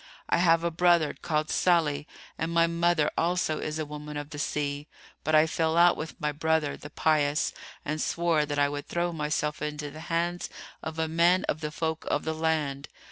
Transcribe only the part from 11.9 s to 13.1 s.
of the land.